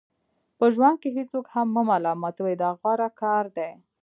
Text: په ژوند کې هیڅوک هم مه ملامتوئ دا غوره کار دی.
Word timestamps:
په 0.57 0.65
ژوند 0.73 0.97
کې 1.01 1.09
هیڅوک 1.17 1.45
هم 1.53 1.67
مه 1.75 1.81
ملامتوئ 1.89 2.55
دا 2.61 2.69
غوره 2.79 3.09
کار 3.21 3.45
دی. 3.57 3.71